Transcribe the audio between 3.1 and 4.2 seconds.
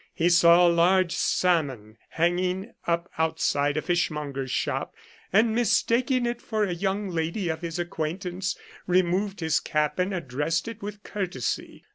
outside a fish